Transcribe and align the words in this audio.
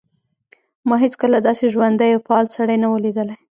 ما 0.87 0.95
هیڅکله 1.03 1.37
داسې 1.47 1.65
ژوندی 1.73 2.09
او 2.15 2.19
فعال 2.27 2.47
سړی 2.55 2.77
نه 2.83 2.87
و 2.89 3.01
لیدلی 3.03 3.35